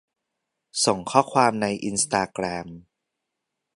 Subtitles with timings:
[0.85, 2.67] ส่งข้อความในอินสตาแกรม